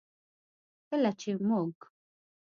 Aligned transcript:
کله 0.87 1.11
چې 1.19 1.29
موږ 1.47 1.75